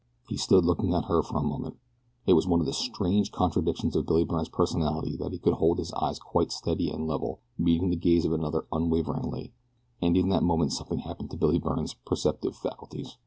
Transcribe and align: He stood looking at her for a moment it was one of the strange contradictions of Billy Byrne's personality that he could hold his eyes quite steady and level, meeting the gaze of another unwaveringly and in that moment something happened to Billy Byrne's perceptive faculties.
He 0.27 0.35
stood 0.35 0.65
looking 0.65 0.95
at 0.95 1.05
her 1.05 1.21
for 1.21 1.37
a 1.37 1.43
moment 1.43 1.77
it 2.25 2.33
was 2.33 2.47
one 2.47 2.59
of 2.59 2.65
the 2.65 2.73
strange 2.73 3.31
contradictions 3.31 3.95
of 3.95 4.07
Billy 4.07 4.23
Byrne's 4.23 4.49
personality 4.49 5.15
that 5.17 5.31
he 5.31 5.37
could 5.37 5.53
hold 5.53 5.77
his 5.77 5.93
eyes 5.93 6.17
quite 6.17 6.51
steady 6.51 6.89
and 6.89 7.07
level, 7.07 7.41
meeting 7.55 7.91
the 7.91 7.95
gaze 7.95 8.25
of 8.25 8.33
another 8.33 8.65
unwaveringly 8.71 9.53
and 10.01 10.17
in 10.17 10.29
that 10.29 10.41
moment 10.41 10.73
something 10.73 10.97
happened 11.01 11.29
to 11.29 11.37
Billy 11.37 11.59
Byrne's 11.59 11.93
perceptive 11.93 12.55
faculties. 12.55 13.17